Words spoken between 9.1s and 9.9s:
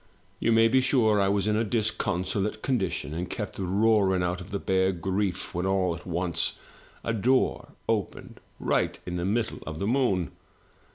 the middle of the